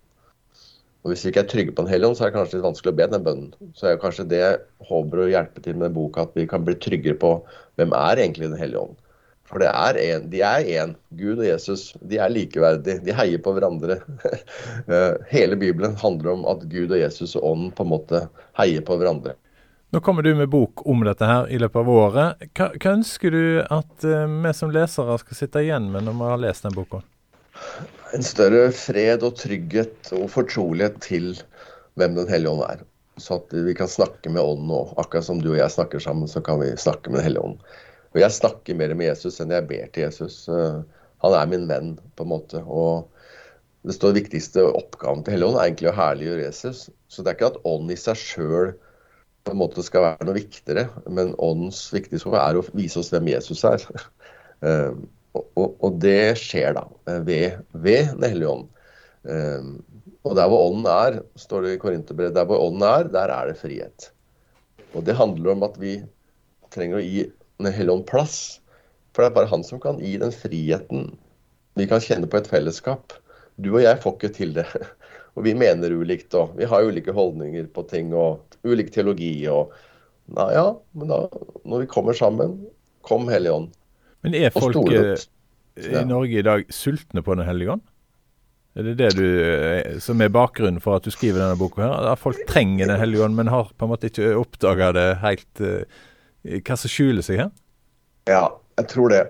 Og 1.09 1.15
Hvis 1.15 1.23
vi 1.25 1.31
ikke 1.33 1.41
er 1.41 1.49
trygge 1.49 1.73
på 1.73 1.83
Den 1.87 1.89
hellige 1.89 2.09
ånd, 2.11 2.17
så 2.19 2.27
er 2.27 2.29
det 2.29 2.37
kanskje 2.37 2.59
litt 2.59 2.67
vanskelig 2.67 2.93
å 2.93 2.97
be 2.99 3.05
den 3.09 3.23
bønnen. 3.25 3.53
Så 3.73 3.87
er 3.87 3.95
det 3.95 4.03
kanskje 4.03 4.27
det 4.29 4.43
håper 4.91 5.23
å 5.25 5.29
hjelpe 5.33 5.63
til 5.65 5.79
med 5.81 5.95
boka, 5.97 6.27
at 6.29 6.35
vi 6.37 6.45
kan 6.51 6.67
bli 6.67 6.75
tryggere 6.77 7.17
på 7.17 7.31
hvem 7.81 7.95
er 7.97 8.21
egentlig 8.21 8.51
Den 8.51 8.61
hellige 8.61 8.83
ånd. 8.83 8.99
For 9.49 9.65
det 9.65 9.71
er 9.73 9.97
en, 10.03 10.29
de 10.29 10.43
er 10.45 10.69
én. 10.69 10.93
Gud 11.17 11.39
og 11.39 11.47
Jesus 11.47 11.95
de 12.05 12.21
er 12.21 12.29
likeverdige. 12.29 13.01
De 13.07 13.17
heier 13.17 13.41
på 13.41 13.57
hverandre. 13.57 14.03
Eh, 14.89 15.15
hele 15.29 15.57
Bibelen 15.57 15.97
handler 16.01 16.31
om 16.33 16.45
at 16.49 16.63
Gud 16.71 16.93
og 16.95 17.01
Jesus 17.01 17.35
og 17.37 17.45
Ånden 17.45 17.73
på 17.77 17.85
en 17.85 17.91
måte 17.91 18.21
heier 18.57 18.85
på 18.85 18.97
hverandre. 18.97 19.35
Nå 19.93 20.01
kommer 20.05 20.25
du 20.25 20.31
med 20.37 20.49
bok 20.53 20.85
om 20.89 21.05
dette 21.05 21.29
her 21.29 21.49
i 21.53 21.59
løpet 21.61 21.81
av 21.83 21.91
året. 21.93 22.47
Hva, 22.57 22.71
hva 22.77 22.95
ønsker 22.97 23.33
du 23.33 23.43
at 23.65 24.05
uh, 24.05 24.25
vi 24.29 24.53
som 24.57 24.73
lesere 24.73 25.17
skal 25.21 25.41
sitte 25.41 25.65
igjen 25.65 25.91
med 25.93 26.05
når 26.09 26.17
vi 26.17 26.31
har 26.33 26.43
lest 26.45 26.65
den 26.65 26.77
boka? 26.77 27.03
En 28.17 28.25
større 28.25 28.69
fred 28.75 29.25
og 29.27 29.37
trygghet 29.41 30.13
og 30.17 30.29
fortrolighet 30.33 31.01
til 31.05 31.35
hvem 31.99 32.15
Den 32.15 32.31
hellige 32.31 32.53
ånd 32.53 32.65
er. 32.69 32.85
Så 33.19 33.41
at 33.41 33.53
vi 33.53 33.75
kan 33.75 33.91
snakke 33.91 34.31
med 34.31 34.43
ånden 34.43 34.69
nå. 34.71 34.81
Akkurat 35.01 35.27
som 35.27 35.43
du 35.43 35.51
og 35.53 35.59
jeg 35.59 35.75
snakker 35.75 36.03
sammen, 36.03 36.31
så 36.31 36.41
kan 36.45 36.61
vi 36.63 36.71
snakke 36.79 37.11
med 37.11 37.21
Den 37.21 37.29
hellige 37.29 37.45
ånd. 37.45 37.59
Og 38.15 38.21
jeg 38.23 38.33
snakker 38.33 38.79
mer 38.79 38.95
med 38.95 39.11
Jesus 39.11 39.41
enn 39.43 39.53
jeg 39.53 39.67
ber 39.69 39.91
til 39.93 40.07
Jesus. 40.07 40.47
Eh, 40.49 40.79
han 41.25 41.35
er 41.35 41.51
min 41.51 41.67
venn, 41.69 41.97
på 42.17 42.25
en 42.25 42.33
måte. 42.33 42.63
Og 42.65 43.09
det 43.87 43.97
står 43.99 44.17
viktigste 44.17 44.65
oppgaven 44.65 45.25
til 45.25 45.35
Helligånden 45.35 45.61
er 45.61 45.69
egentlig 45.69 45.91
å 45.91 45.99
herliggjøre 45.99 46.47
Jesus. 46.47 46.87
Så 47.11 47.23
det 47.23 47.33
er 47.33 47.39
ikke 47.39 47.53
at 47.53 47.61
ånd 47.69 47.91
i 47.93 47.99
seg 47.99 48.21
sjøl 48.21 48.77
skal 49.49 50.03
være 50.05 50.27
noe 50.29 50.37
viktigere, 50.37 50.89
men 51.09 51.31
åndens 51.41 51.87
viktigste 51.95 52.29
oppgave 52.29 52.49
er 52.51 52.59
å 52.59 52.65
vise 52.77 52.99
oss 53.01 53.09
hvem 53.15 53.31
Jesus 53.33 53.65
er. 53.65 53.85
Og, 55.59 55.75
og, 55.79 55.99
det 56.03 56.39
skjer 56.41 56.77
da 56.77 56.85
eh, 57.09 57.23
ved, 57.27 57.63
ved 57.73 58.13
Den 58.17 58.29
hellige 58.31 58.53
ånd. 58.53 58.69
Um, 59.29 59.73
og 60.27 60.37
der 60.39 60.49
hvor 60.51 60.69
ånden 60.69 60.87
er, 60.91 61.19
står 61.39 61.65
det 61.65 61.75
i 61.75 61.81
Korinterbrevet, 61.83 62.37
der 62.37 62.47
hvor 62.49 62.63
ånden 62.67 62.85
er, 62.87 63.09
der 63.13 63.33
er 63.35 63.51
det 63.51 63.59
frihet. 63.61 64.11
Og 64.97 65.05
det 65.05 65.17
handler 65.19 65.55
om 65.55 65.67
at 65.67 65.77
vi 65.81 65.99
trenger 66.75 67.01
å 67.01 67.05
gi 67.05 67.29
Den 67.59 67.73
hellige 67.75 67.97
ånd 67.97 68.07
plass. 68.07 68.37
For 69.11 69.25
det 69.25 69.33
er 69.33 69.39
bare 69.41 69.51
han 69.51 69.65
som 69.67 69.81
kan 69.83 69.99
gi 69.99 70.13
den 70.21 70.31
friheten 70.31 71.09
vi 71.79 71.87
kan 71.91 72.03
kjenne 72.03 72.29
på 72.31 72.39
et 72.39 72.49
fellesskap. 72.51 73.15
Du 73.59 73.73
og 73.73 73.83
jeg 73.83 73.99
får 74.03 74.15
ikke 74.17 74.31
til 74.35 74.55
det. 74.57 74.67
Og 75.39 75.45
vi 75.47 75.53
mener 75.55 75.95
ulikt, 75.95 76.35
og 76.35 76.57
vi 76.59 76.67
har 76.67 76.83
ulike 76.83 77.13
holdninger 77.15 77.69
på 77.71 77.85
ting 77.87 78.09
og 78.11 78.57
ulik 78.67 78.89
teologi. 78.91 79.47
og 79.47 79.71
Nei, 80.35 80.49
ja, 80.57 80.65
men 80.99 81.13
da, 81.13 81.19
når 81.63 81.85
vi 81.85 81.91
kommer 81.93 82.17
sammen, 82.19 82.57
kom 83.07 83.29
Hellige 83.31 83.55
Ånd. 83.55 83.77
Men 84.27 84.35
er 84.35 84.51
folk 84.55 84.79
eh, 84.91 85.15
i 85.79 86.03
Norge 86.09 86.41
i 86.41 86.45
dag 86.47 86.67
sultne 86.75 87.23
på 87.23 87.37
Den 87.39 87.47
hellige 87.47 87.77
ånd? 87.77 87.87
Er 88.79 88.87
det 88.87 88.99
det 89.01 89.09
du, 89.19 89.25
eh, 89.27 89.97
som 90.03 90.21
er 90.23 90.31
bakgrunnen 90.31 90.83
for 90.83 90.99
at 90.99 91.07
du 91.07 91.11
skriver 91.11 91.41
denne 91.43 91.59
boka? 91.59 91.83
her? 91.83 92.13
At 92.13 92.23
folk 92.23 92.39
trenger 92.51 92.87
Den 92.87 93.01
hellige 93.01 93.25
ånd, 93.27 93.35
men 93.39 93.51
har 93.51 93.73
på 93.75 93.87
en 93.87 93.95
måte 93.95 94.11
ikke 94.11 94.37
oppdaga 94.39 94.93
det 94.95 95.09
helt 95.25 95.65
uh, 95.65 95.83
hva 96.63 96.77
som 96.79 96.93
skjuler 96.93 97.27
seg 97.27 97.43
her? 97.43 97.51
Ja, 98.31 98.45
jeg 98.79 98.91
tror 98.93 99.11
det. 99.11 99.25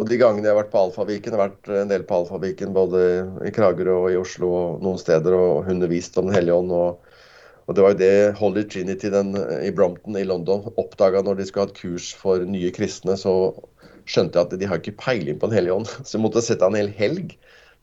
Og 0.00 0.08
de 0.08 0.16
gangene 0.16 0.48
jeg 0.48 0.54
har 0.54 0.62
vært 0.62 0.72
på 0.72 0.80
Alfaviken, 0.80 1.34
jeg 1.34 1.36
har 1.36 1.50
vært 1.50 1.70
en 1.82 1.90
del 1.90 2.06
på 2.08 2.22
Alfaviken 2.22 2.72
både 2.72 3.02
i 3.44 3.52
Kragerø 3.52 3.98
og 4.06 4.14
i 4.14 4.16
Oslo 4.16 4.48
og 4.56 4.84
noen 4.84 5.00
steder, 5.00 5.36
og 5.36 5.68
undervist 5.68 6.16
om 6.16 6.30
Den 6.30 6.38
hellige 6.38 6.56
ånd. 6.56 6.72
Og, 6.72 7.18
og, 7.66 7.74
det 7.76 7.84
var 7.84 7.92
jo 7.92 8.00
det 8.00 8.14
Holy 8.40 8.64
Trinity 8.64 9.10
den, 9.12 9.34
i 9.60 9.74
Brompton 9.76 10.16
i 10.16 10.24
London 10.24 10.64
oppdaga 10.80 11.20
når 11.26 11.36
de 11.36 11.48
skulle 11.48 11.68
ha 11.68 11.72
et 11.74 11.82
kurs 11.82 12.08
for 12.16 12.48
nye 12.48 12.72
kristne. 12.72 13.18
Så 13.20 13.34
skjønte 14.08 14.38
jeg 14.38 14.48
at 14.48 14.60
de 14.60 14.68
har 14.70 14.80
ikke 14.80 14.98
peiling 15.00 15.38
på 15.40 15.50
Den 15.50 15.58
hellige 15.60 15.78
ånd, 15.80 15.88
så 16.06 16.16
jeg 16.16 16.24
måtte 16.24 16.44
sette 16.44 16.66
av 16.66 16.72
en 16.72 16.80
hel 16.80 16.92
helg. 16.96 17.36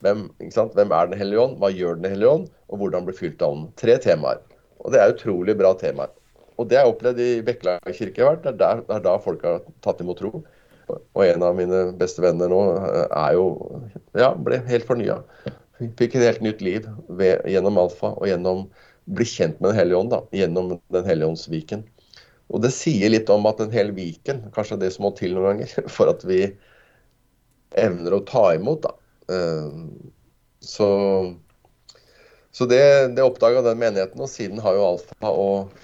Hvem, 0.04 0.28
Hvem 0.38 0.94
er 0.94 1.10
Den 1.10 1.18
hellige 1.18 1.42
ånd, 1.42 1.58
hva 1.62 1.72
gjør 1.74 1.98
Den 1.98 2.12
hellige 2.14 2.36
ånd, 2.38 2.46
og 2.68 2.82
hvordan 2.82 3.08
blir 3.08 3.18
fylt 3.18 3.42
av 3.42 3.54
ånden. 3.54 3.72
Tre 3.80 3.98
temaer. 4.02 4.42
Og 4.78 4.94
det 4.94 5.02
er 5.02 5.14
utrolig 5.14 5.56
bra 5.58 5.72
temaer. 5.78 6.12
Og 6.58 6.66
det 6.70 6.78
har 6.78 6.86
jeg 6.86 6.94
opplevd 6.94 7.20
i 7.22 7.30
Bekla 7.46 7.76
kirke. 7.86 8.32
Det 8.42 8.52
er 8.52 8.58
der, 8.58 8.82
det 8.88 9.02
da 9.04 9.14
folk 9.22 9.44
har 9.46 9.60
tatt 9.84 10.00
imot 10.02 10.18
tro. 10.18 10.42
Og 10.88 11.22
en 11.22 11.44
av 11.44 11.56
mine 11.56 11.82
beste 12.00 12.22
venner 12.24 12.50
nå 12.50 12.60
eh, 12.74 13.04
er 13.06 13.36
jo 13.36 13.46
Ja, 14.16 14.32
ble 14.34 14.60
helt 14.66 14.86
fornya. 14.88 15.20
Fikk 15.78 16.16
et 16.16 16.24
helt 16.24 16.42
nytt 16.42 16.62
liv 16.64 16.88
ved, 17.06 17.44
gjennom 17.46 17.78
Alfa 17.78 18.14
og 18.16 18.26
gjennom 18.26 18.66
bli 19.08 19.26
kjent 19.28 19.60
med 19.60 19.70
Den 19.70 19.78
hellige 19.78 20.00
ånd, 20.00 20.10
da, 20.12 20.22
gjennom 20.34 20.74
Den 20.92 21.06
hellige 21.06 21.30
ånds. 21.30 21.46
Og 22.48 22.62
det 22.64 22.72
sier 22.72 23.12
litt 23.12 23.28
om 23.32 23.44
at 23.50 23.60
en 23.60 23.74
hel 23.74 23.92
Viken, 23.96 24.46
kanskje 24.54 24.80
det 24.80 24.92
som 24.94 25.06
må 25.06 25.12
til 25.18 25.36
noen 25.36 25.60
ganger, 25.60 25.88
for 25.96 26.12
at 26.12 26.24
vi 26.28 26.44
evner 27.78 28.16
å 28.16 28.24
ta 28.28 28.48
imot, 28.56 28.86
da. 28.86 28.94
Eh, 29.34 29.74
så, 30.64 30.88
så 32.50 32.68
det, 32.70 32.82
det 33.16 33.24
oppdaga 33.24 33.62
den 33.66 33.80
menigheten, 33.80 34.24
og 34.24 34.32
siden 34.32 34.62
har 34.64 34.78
jo 34.78 34.90
Alfa 34.94 35.32
og 35.32 35.78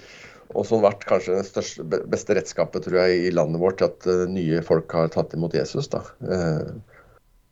og 0.55 0.65
sånn 0.67 0.83
vært 0.83 1.05
kanskje 1.09 1.39
det 1.39 1.45
største, 1.47 1.83
beste 2.11 2.35
redskapet 2.37 2.85
tror 2.85 2.99
jeg, 3.01 3.23
i 3.27 3.31
landet 3.33 3.61
vårt 3.61 3.79
til 3.81 3.89
at 3.89 4.07
uh, 4.07 4.25
nye 4.29 4.61
folk 4.65 4.93
har 4.93 5.09
tatt 5.13 5.33
imot 5.35 5.55
Jesus. 5.57 5.89
da. 5.91 6.03
Uh, 6.21 6.75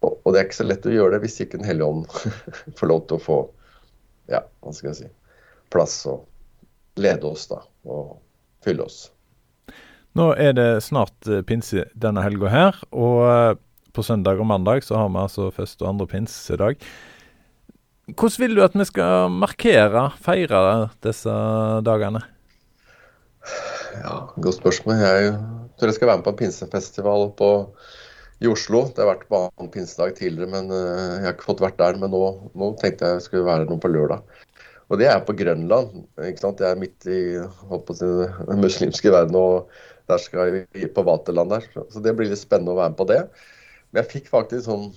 og, 0.04 0.20
og, 0.22 0.30
det 0.32 0.40
er 0.40 0.48
ikke 0.48 0.60
så 0.62 0.68
lett 0.68 0.88
å 0.88 0.94
gjøre 0.94 1.16
det 1.16 1.24
hvis 1.26 1.40
ikke 1.44 1.60
Den 1.60 1.68
hellige 1.68 1.90
ånd 1.90 2.06
får 2.80 2.92
lov 2.92 3.06
til 3.08 3.18
å 3.18 3.24
få 3.24 3.40
ja, 4.32 4.44
hva 4.64 4.72
skal 4.76 4.92
jeg 4.92 5.00
si, 5.02 5.10
plass 5.74 5.98
og 6.08 7.02
lede 7.02 7.28
oss 7.28 7.48
da, 7.50 7.60
og 7.90 8.20
fylle 8.66 8.88
oss. 8.88 9.08
Nå 10.18 10.32
er 10.38 10.54
det 10.58 10.70
snart 10.86 11.16
uh, 11.30 11.42
pinse 11.46 11.88
denne 11.98 12.24
helga 12.26 12.52
her, 12.54 12.84
og 12.94 13.62
på 13.94 14.04
søndag 14.06 14.42
og 14.42 14.50
mandag 14.50 14.86
så 14.86 14.98
har 14.98 15.10
vi 15.10 15.22
altså 15.22 15.50
første 15.54 15.86
og 15.86 15.94
andre 15.94 16.08
pinsedag. 16.10 16.80
Hvordan 18.12 18.42
vil 18.42 18.58
du 18.58 18.64
at 18.66 18.74
vi 18.76 18.86
skal 18.90 19.30
markere, 19.32 20.10
feire 20.20 20.62
disse 21.06 21.34
dagene? 21.88 22.24
Ja, 24.02 24.16
Godt 24.36 24.60
spørsmål. 24.60 25.00
Jeg 25.00 25.36
tror 25.78 25.92
jeg 25.92 25.98
skal 25.98 26.10
være 26.10 26.20
med 26.20 26.26
på 26.26 26.34
en 26.34 26.42
pinsefestival 26.42 27.30
på, 27.40 27.50
i 28.44 28.50
Oslo. 28.52 28.88
Det 28.90 29.04
har 29.04 29.14
vært 29.14 29.30
på 29.30 29.40
annen 29.46 29.72
pinsedag 29.72 30.18
tidligere, 30.18 30.52
men 30.52 30.74
uh, 30.74 31.20
jeg 31.20 31.28
har 31.28 31.38
ikke 31.38 31.48
fått 31.52 31.64
vært 31.64 31.80
der. 31.80 32.00
Men 32.02 32.12
nå, 32.12 32.24
nå 32.60 32.74
tenkte 32.82 33.08
jeg 33.08 33.22
det 33.22 33.28
skulle 33.28 33.48
være 33.48 33.70
noe 33.70 33.80
på 33.80 33.94
lørdag. 33.94 34.26
Og 34.94 35.00
det 35.02 35.08
er 35.10 35.24
på 35.26 35.34
Grønland. 35.34 36.04
ikke 36.22 36.44
sant? 36.44 36.60
Det 36.62 36.68
er 36.70 36.78
midt 36.78 37.08
i 37.10 37.22
håper, 37.42 37.98
den 38.46 38.62
muslimske 38.62 39.10
verden, 39.10 39.34
og 39.40 39.72
der 40.12 40.22
skal 40.22 40.54
vi 40.54 40.86
på 40.86 41.06
Vaterland 41.08 41.50
der. 41.56 41.66
Så 41.90 42.04
det 42.04 42.14
blir 42.14 42.30
litt 42.30 42.44
spennende 42.44 42.76
å 42.76 42.78
være 42.78 42.94
med 42.94 43.00
på 43.00 43.10
det. 43.10 43.24
Men 43.90 44.04
jeg 44.04 44.12
fikk 44.12 44.30
faktisk 44.30 44.68
sånn 44.68 44.92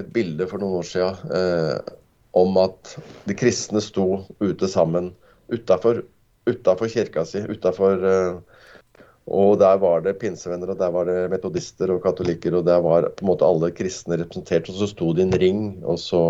et 0.00 0.12
bilde 0.12 0.44
for 0.50 0.60
noen 0.60 0.80
år 0.80 0.86
siden 0.88 1.32
eh, 1.36 1.96
om 2.36 2.56
at 2.60 2.94
de 3.28 3.36
kristne 3.36 3.82
sto 3.84 4.22
ute 4.42 4.68
sammen 4.70 5.10
utafor 5.50 6.92
kirka 6.92 7.24
si. 7.28 7.42
Utenfor, 7.48 8.04
eh, 8.06 9.04
og 9.30 9.58
der 9.62 9.80
var 9.82 10.04
det 10.04 10.18
pinsevenner, 10.20 10.72
og 10.72 10.80
der 10.80 10.92
var 10.94 11.08
det 11.08 11.18
metodister 11.32 11.92
og 11.94 12.02
katolikker, 12.04 12.56
og 12.58 12.68
der 12.68 12.80
var 12.84 13.08
på 13.16 13.24
en 13.24 13.32
måte 13.32 13.48
alle 13.48 13.72
kristne 13.72 14.20
representert. 14.20 14.68
Og 14.68 14.80
så 14.80 14.90
sto 14.90 15.12
de 15.14 15.24
i 15.24 15.28
en 15.28 15.40
ring, 15.42 15.62
og 15.84 16.00
så, 16.02 16.22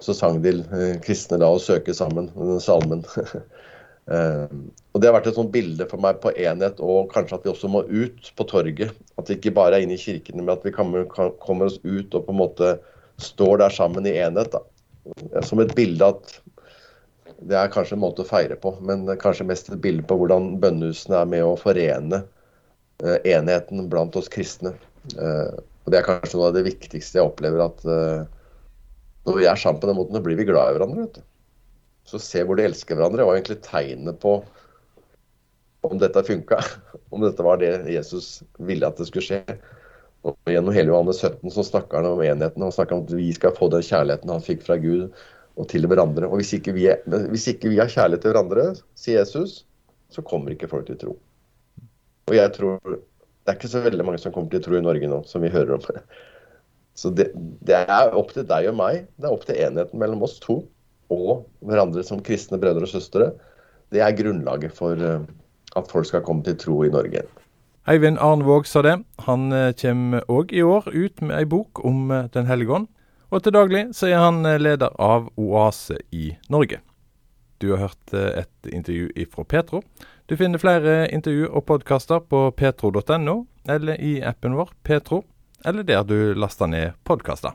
så 0.00 0.14
sang 0.14 0.40
de 0.44 0.52
eh, 0.60 0.96
kristne 1.04 1.38
la 1.40 1.50
oss 1.56 1.68
søke 1.68 1.94
sammen, 1.96 2.28
den 2.36 2.60
salmen. 2.62 3.04
Uh, 4.06 4.46
og 4.92 5.00
Det 5.00 5.08
har 5.08 5.16
vært 5.16 5.30
et 5.30 5.38
sånt 5.38 5.52
bilde 5.54 5.86
for 5.90 6.02
meg 6.02 6.20
på 6.22 6.32
enhet, 6.34 6.80
og 6.80 7.10
kanskje 7.12 7.38
at 7.38 7.46
vi 7.46 7.52
også 7.52 7.70
må 7.72 7.84
ut 7.88 8.32
på 8.36 8.48
torget. 8.48 8.94
At 9.20 9.30
vi 9.30 9.38
ikke 9.38 9.54
bare 9.56 9.78
er 9.78 9.86
inne 9.86 9.96
i 9.98 10.02
kirkene, 10.02 10.42
men 10.42 10.54
at 10.56 10.66
vi 10.66 10.74
kommer, 10.74 11.06
kommer 11.08 11.70
oss 11.70 11.80
ut 11.84 12.14
og 12.14 12.26
på 12.26 12.34
en 12.34 12.42
måte 12.42 12.76
står 13.22 13.62
der 13.64 13.72
sammen 13.72 14.06
i 14.08 14.16
enhet. 14.20 14.52
Da. 14.52 14.62
Som 15.46 15.62
et 15.62 15.74
bilde 15.76 16.12
at 16.12 16.38
det 17.46 17.56
er 17.58 17.72
kanskje 17.72 17.96
en 17.96 18.02
måte 18.02 18.24
å 18.24 18.28
feire 18.28 18.56
på, 18.60 18.72
men 18.84 19.04
kanskje 19.20 19.46
mest 19.48 19.68
et 19.68 19.80
bilde 19.82 20.04
på 20.08 20.16
hvordan 20.18 20.54
bønnehusene 20.62 21.18
er 21.20 21.28
med 21.28 21.44
å 21.44 21.56
forene 21.60 22.22
uh, 23.04 23.18
enheten 23.28 23.90
blant 23.92 24.16
oss 24.16 24.30
kristne. 24.32 24.72
Uh, 25.18 25.52
og 25.84 25.92
Det 25.92 26.00
er 26.00 26.06
kanskje 26.06 26.38
noe 26.38 26.48
av 26.50 26.56
det 26.56 26.64
viktigste 26.66 27.20
jeg 27.20 27.28
opplever. 27.28 27.66
at 27.66 27.84
uh, 27.84 28.24
Når 29.26 29.40
vi 29.40 29.48
er 29.50 29.58
sammen 29.58 29.82
på 29.82 29.90
den 29.90 29.98
måten, 29.98 30.16
så 30.16 30.22
blir 30.22 30.38
vi 30.38 30.46
glad 30.48 30.70
i 30.70 30.76
hverandre. 30.76 31.06
vet 31.06 31.18
du. 31.18 31.24
Så 32.06 32.20
se 32.22 32.44
hvor 32.46 32.58
de 32.58 32.66
elsker 32.68 32.94
hverandre, 32.94 33.26
var 33.26 33.38
egentlig 33.38 33.58
tegnet 33.64 34.20
på 34.22 34.38
om 35.86 35.98
dette 35.98 36.22
funka. 36.26 36.60
Om 37.14 37.22
dette 37.22 37.44
var 37.46 37.60
det 37.60 37.86
Jesus 37.90 38.42
ville 38.58 38.86
at 38.86 38.98
det 38.98 39.06
skulle 39.08 39.24
skje. 39.24 39.58
Og 40.26 40.50
Gjennom 40.50 40.74
hele 40.74 40.90
Johannes 40.90 41.20
17 41.22 41.52
så 41.54 41.62
snakker 41.66 42.00
han 42.00 42.08
om 42.10 42.22
enheten. 42.24 42.62
Han 42.62 42.74
snakker 42.74 42.96
om 42.96 43.04
at 43.06 43.12
vi 43.14 43.28
skal 43.34 43.54
få 43.54 43.68
den 43.70 43.84
kjærligheten 43.86 44.32
han 44.32 44.42
fikk 44.42 44.64
fra 44.66 44.74
Gud 44.82 45.14
og 45.56 45.68
til 45.70 45.86
hverandre. 45.86 46.26
Og 46.26 46.40
hvis 46.40 46.50
ikke, 46.58 46.74
vi 46.76 46.88
er, 46.90 47.02
hvis 47.30 47.46
ikke 47.52 47.70
vi 47.70 47.78
har 47.78 47.92
kjærlighet 47.92 48.24
til 48.24 48.34
hverandre, 48.34 48.64
sier 48.98 49.22
Jesus, 49.22 49.60
så 50.12 50.24
kommer 50.26 50.52
ikke 50.52 50.70
folk 50.70 50.88
til 50.90 50.98
tro. 51.00 51.14
Og 52.26 52.34
jeg 52.34 52.52
tror 52.56 52.80
Det 52.82 53.52
er 53.52 53.58
ikke 53.60 53.70
så 53.70 53.80
veldig 53.84 54.04
mange 54.04 54.18
som 54.18 54.32
kommer 54.34 54.50
til 54.50 54.64
tro 54.64 54.74
i 54.74 54.82
Norge 54.82 55.06
nå, 55.06 55.20
som 55.30 55.44
vi 55.46 55.52
hører 55.54 55.76
om. 55.76 55.84
Så 56.96 57.12
det, 57.12 57.28
det 57.66 57.76
er 57.84 58.14
opp 58.16 58.32
til 58.32 58.46
deg 58.48 58.70
og 58.70 58.78
meg. 58.78 59.04
Det 59.20 59.28
er 59.28 59.34
opp 59.34 59.44
til 59.48 59.58
enheten 59.60 60.00
mellom 60.00 60.24
oss 60.24 60.38
to 60.40 60.62
og 61.12 61.44
hverandre 61.62 62.02
som 62.06 62.22
kristne 62.24 62.58
brødre 62.58 62.86
og 62.86 62.90
søstre. 62.90 63.30
Det 63.94 64.00
er 64.02 64.16
grunnlaget 64.16 64.74
for 64.74 64.98
eh, 64.98 65.26
at 65.76 65.92
folk 65.92 66.08
skal 66.08 66.24
komme 66.26 66.42
til 66.46 66.56
tro 66.58 66.80
i 66.86 66.90
Norge. 66.90 67.22
Eivind 67.86 68.18
Arnvåg 68.18 68.66
sa 68.66 68.82
det. 68.82 68.96
Han 69.28 69.52
eh, 69.52 69.74
kommer 69.78 70.24
òg 70.32 70.56
i 70.56 70.64
år 70.66 70.88
ut 70.90 71.22
med 71.22 71.36
ei 71.36 71.44
bok 71.46 71.84
om 71.84 72.10
eh, 72.10 72.30
Den 72.34 72.48
hellige 72.50 72.80
ånd. 72.80 72.90
Og 73.30 73.42
til 73.42 73.54
daglig 73.54 73.88
så 73.94 74.08
er 74.08 74.22
han 74.22 74.42
leder 74.42 74.90
av 75.02 75.28
Oase 75.36 75.98
i 76.14 76.32
Norge. 76.48 76.80
Du 77.58 77.72
har 77.72 77.88
hørt 77.88 78.12
et 78.14 78.68
intervju 78.70 79.26
fra 79.32 79.44
Petro. 79.44 79.80
Du 80.28 80.36
finner 80.36 80.62
flere 80.62 81.08
intervju 81.10 81.48
og 81.48 81.64
podkaster 81.66 82.20
på 82.20 82.50
petro.no, 82.54 83.36
eller 83.68 83.98
i 83.98 84.20
appen 84.22 84.54
vår 84.54 84.70
Petro, 84.84 85.24
eller 85.64 85.82
der 85.82 86.04
du 86.04 86.34
laster 86.34 86.66
ned 86.66 86.92
podkaster. 87.04 87.54